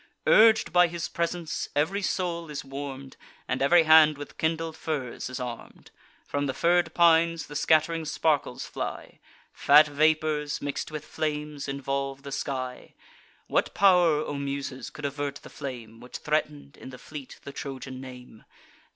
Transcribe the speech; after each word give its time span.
Urg'd 0.25 0.73
by 0.73 0.87
his 0.87 1.07
presence, 1.07 1.69
ev'ry 1.75 2.01
soul 2.01 2.49
is 2.49 2.65
warm'd, 2.65 3.17
And 3.47 3.61
ev'ry 3.61 3.83
hand 3.83 4.17
with 4.17 4.39
kindled 4.39 4.75
fires 4.75 5.29
is 5.29 5.39
arm'd. 5.39 5.91
From 6.25 6.47
the 6.47 6.55
fir'd 6.55 6.95
pines 6.95 7.45
the 7.45 7.53
scatt'ring 7.55 8.05
sparkles 8.07 8.65
fly; 8.65 9.19
Fat 9.53 9.85
vapours, 9.85 10.59
mix'd 10.59 10.89
with 10.89 11.05
flames, 11.05 11.67
involve 11.67 12.23
the 12.23 12.31
sky. 12.31 12.95
What 13.45 13.75
pow'r, 13.75 14.25
O 14.25 14.33
Muses, 14.33 14.89
could 14.89 15.05
avert 15.05 15.35
the 15.35 15.51
flame 15.51 15.99
Which 15.99 16.17
threaten'd, 16.17 16.77
in 16.77 16.89
the 16.89 16.97
fleet, 16.97 17.39
the 17.43 17.53
Trojan 17.53 18.01
name? 18.01 18.43